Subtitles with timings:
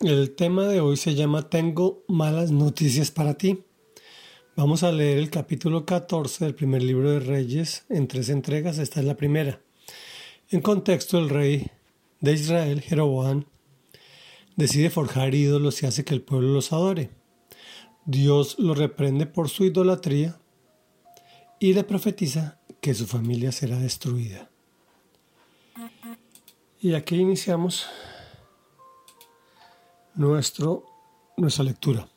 [0.00, 3.64] El tema de hoy se llama Tengo malas noticias para ti.
[4.54, 8.78] Vamos a leer el capítulo 14 del primer libro de Reyes en tres entregas.
[8.78, 9.60] Esta es la primera.
[10.50, 11.66] En contexto, el rey
[12.20, 13.46] de Israel, Jeroboam,
[14.54, 17.10] decide forjar ídolos y hace que el pueblo los adore.
[18.04, 20.38] Dios lo reprende por su idolatría
[21.58, 24.50] y le profetiza que su familia será destruida.
[26.80, 27.86] Y aquí iniciamos
[30.14, 32.08] nuestra lectura.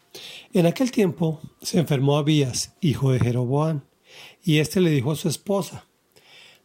[0.53, 3.81] En aquel tiempo se enfermó Abías, hijo de Jeroboam,
[4.44, 5.85] y éste le dijo a su esposa,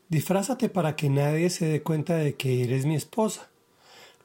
[0.08, 3.50] Disfrázate para que nadie se dé cuenta de que eres mi esposa.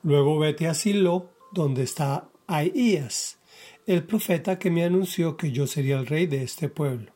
[0.03, 3.39] Luego vete a Silo, donde está Ahías,
[3.85, 7.13] el profeta que me anunció que yo sería el rey de este pueblo.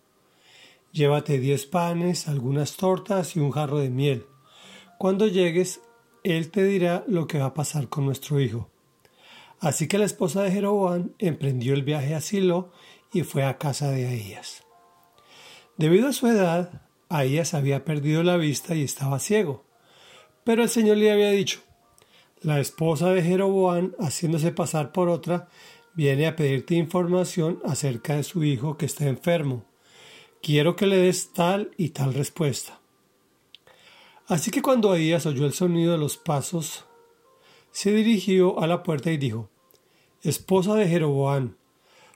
[0.93, 4.25] Llévate diez panes, algunas tortas y un jarro de miel.
[4.97, 5.81] Cuando llegues,
[6.23, 8.70] él te dirá lo que va a pasar con nuestro hijo.
[9.61, 12.71] Así que la esposa de Jeroboam emprendió el viaje a Silo
[13.13, 14.63] y fue a casa de Ahías.
[15.77, 19.63] Debido a su edad, Ahías había perdido la vista y estaba ciego.
[20.43, 21.59] Pero el Señor le había dicho,
[22.41, 25.47] la esposa de Jeroboam, haciéndose pasar por otra,
[25.93, 29.65] viene a pedirte información acerca de su hijo que está enfermo.
[30.41, 32.79] Quiero que le des tal y tal respuesta.
[34.27, 36.85] Así que cuando Ahías oyó el sonido de los pasos,
[37.71, 39.49] se dirigió a la puerta y dijo,
[40.21, 41.55] Esposa de Jeroboam,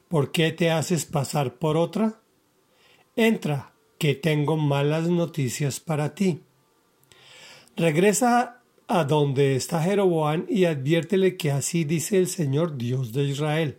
[0.08, 2.20] ¿por qué te haces pasar por otra?
[3.16, 6.42] Entra, que tengo malas noticias para ti.
[7.76, 13.78] Regresa a donde está Jeroboam y adviértele que así dice el Señor Dios de Israel.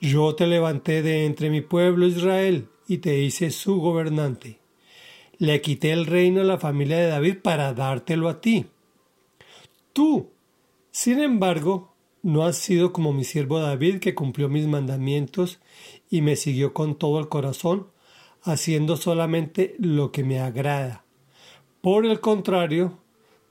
[0.00, 4.58] Yo te levanté de entre mi pueblo Israel y te hice su gobernante.
[5.38, 8.66] Le quité el reino a la familia de David para dártelo a ti.
[9.92, 10.30] Tú,
[10.96, 15.60] sin embargo, no has sido como mi siervo David, que cumplió mis mandamientos
[16.08, 17.88] y me siguió con todo el corazón,
[18.40, 21.04] haciendo solamente lo que me agrada.
[21.82, 22.98] Por el contrario,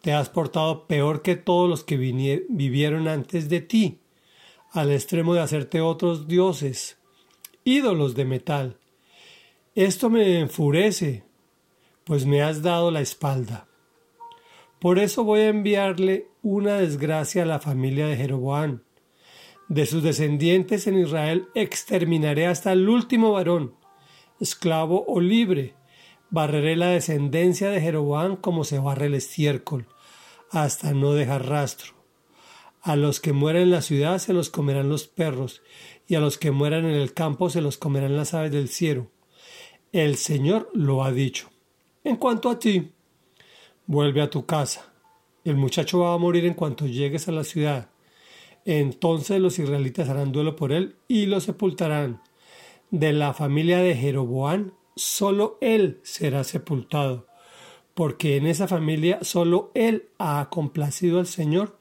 [0.01, 3.99] te has portado peor que todos los que vivieron antes de ti,
[4.71, 6.97] al extremo de hacerte otros dioses,
[7.63, 8.79] ídolos de metal.
[9.75, 11.25] Esto me enfurece,
[12.05, 13.67] pues me has dado la espalda.
[14.85, 18.83] Por eso voy a enviarle una desgracia a la familia de Jeroboam.
[19.67, 23.73] De sus descendientes en Israel exterminaré hasta el último varón,
[24.39, 25.73] esclavo o libre.
[26.29, 29.87] Barreré la descendencia de Jeroboam como se barre el estiércol,
[30.51, 31.95] hasta no dejar rastro.
[32.83, 35.63] A los que mueran en la ciudad se los comerán los perros,
[36.05, 39.09] y a los que mueran en el campo se los comerán las aves del cielo.
[39.91, 41.49] El Señor lo ha dicho.
[42.03, 42.91] En cuanto a ti,
[43.87, 44.91] Vuelve a tu casa.
[45.43, 47.89] El muchacho va a morir en cuanto llegues a la ciudad.
[48.65, 52.21] Entonces los israelitas harán duelo por él y lo sepultarán.
[52.89, 57.27] De la familia de Jeroboam, solo él será sepultado,
[57.93, 61.79] porque en esa familia solo él ha complacido al Señor,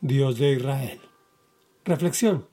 [0.00, 1.00] Dios de Israel.
[1.84, 2.48] Reflexión.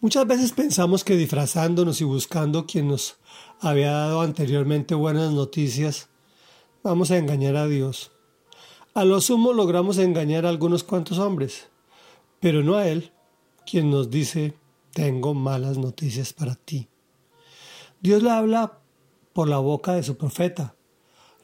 [0.00, 3.16] Muchas veces pensamos que disfrazándonos y buscando quien nos
[3.60, 6.10] había dado anteriormente buenas noticias,
[6.84, 8.12] vamos a engañar a Dios.
[8.92, 11.68] A lo sumo logramos engañar a algunos cuantos hombres,
[12.40, 13.10] pero no a Él,
[13.66, 14.54] quien nos dice,
[14.92, 16.88] tengo malas noticias para ti.
[18.00, 18.80] Dios le habla
[19.32, 20.76] por la boca de su profeta,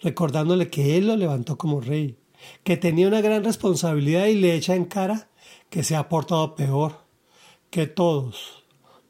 [0.02, 2.18] recordándole que Él lo levantó como rey,
[2.62, 5.30] que tenía una gran responsabilidad y le echa en cara
[5.70, 7.00] que se ha portado peor
[7.70, 8.62] que todos,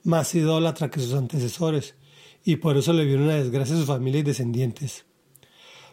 [0.05, 1.97] más idólatra que sus antecesores,
[2.45, 5.10] y por eso le viene una desgracia a su familia y descendientes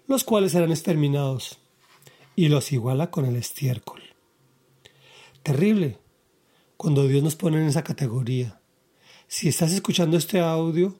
[0.07, 1.59] los cuales serán exterminados,
[2.35, 4.01] y los iguala con el estiércol.
[5.43, 5.97] Terrible
[6.77, 8.61] cuando Dios nos pone en esa categoría.
[9.27, 10.95] Si estás escuchando este audio,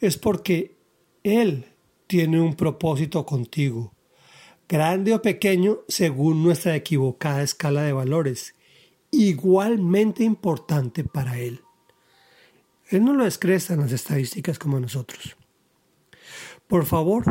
[0.00, 0.76] es porque
[1.22, 1.66] Él
[2.06, 3.92] tiene un propósito contigo,
[4.68, 8.54] grande o pequeño según nuestra equivocada escala de valores,
[9.10, 11.60] igualmente importante para Él.
[12.88, 15.36] Él no lo excreta en las estadísticas como nosotros.
[16.66, 17.24] Por favor,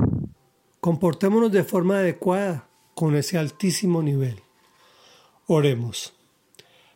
[0.88, 4.39] Comportémonos de forma adecuada con ese altísimo nivel.
[5.45, 6.13] Oremos.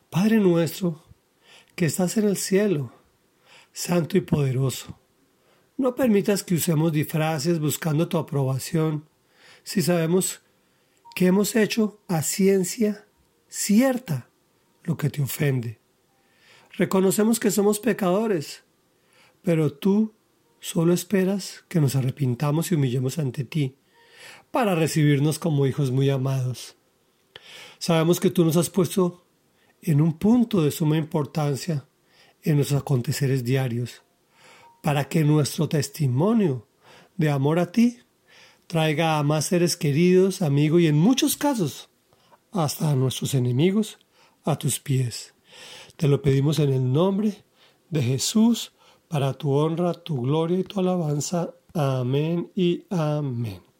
[0.09, 1.03] Padre nuestro,
[1.75, 2.93] que estás en el cielo,
[3.73, 4.97] santo y poderoso,
[5.75, 9.09] no permitas que usemos disfraces buscando tu aprobación
[9.63, 10.41] si sabemos
[11.13, 13.05] que hemos hecho a ciencia
[13.49, 14.29] cierta
[14.83, 15.81] lo que te ofende.
[16.77, 18.63] Reconocemos que somos pecadores,
[19.43, 20.13] pero tú
[20.63, 23.75] Solo esperas que nos arrepintamos y humillemos ante ti,
[24.51, 26.75] para recibirnos como hijos muy amados.
[27.79, 29.23] Sabemos que tú nos has puesto
[29.81, 31.87] en un punto de suma importancia
[32.43, 34.03] en nuestros aconteceres diarios,
[34.83, 36.67] para que nuestro testimonio
[37.17, 37.99] de amor a ti
[38.67, 41.89] traiga a más seres queridos, amigos y en muchos casos
[42.51, 43.99] hasta a nuestros enemigos
[44.43, 45.33] a tus pies.
[45.95, 47.43] Te lo pedimos en el nombre
[47.89, 48.73] de Jesús,
[49.07, 51.53] para tu honra, tu gloria y tu alabanza.
[51.73, 53.70] Amén y amén.